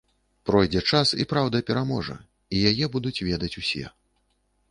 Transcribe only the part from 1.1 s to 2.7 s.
і праўда пераможа, і